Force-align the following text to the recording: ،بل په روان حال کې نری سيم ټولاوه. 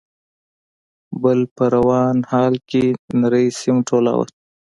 ،بل 1.21 1.39
په 1.55 1.63
روان 1.75 2.17
حال 2.31 2.53
کې 2.69 2.83
نری 3.19 3.47
سيم 3.59 3.77
ټولاوه. 3.89 4.25